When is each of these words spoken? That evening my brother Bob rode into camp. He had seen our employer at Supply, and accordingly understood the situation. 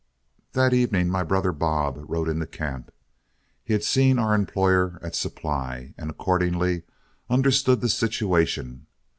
That 0.53 0.73
evening 0.73 1.09
my 1.11 1.21
brother 1.21 1.51
Bob 1.51 2.03
rode 2.09 2.27
into 2.27 2.47
camp. 2.47 2.91
He 3.63 3.73
had 3.73 3.83
seen 3.83 4.17
our 4.17 4.33
employer 4.33 4.97
at 5.03 5.13
Supply, 5.13 5.93
and 5.95 6.09
accordingly 6.09 6.81
understood 7.29 7.81
the 7.81 7.89
situation. 7.89 8.87